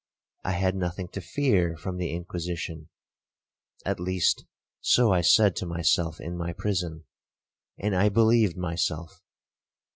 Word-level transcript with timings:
I 0.43 0.53
had 0.53 0.73
nothing 0.75 1.09
to 1.09 1.21
fear 1.21 1.77
from 1.77 1.97
the 1.97 2.11
Inquisition,—at 2.11 3.99
least 3.99 4.45
so 4.79 5.13
I 5.13 5.21
said 5.21 5.55
to 5.57 5.67
myself 5.67 6.19
in 6.19 6.35
my 6.35 6.53
prison, 6.53 7.03
and 7.77 7.95
I 7.95 8.09
believed 8.09 8.57
myself. 8.57 9.21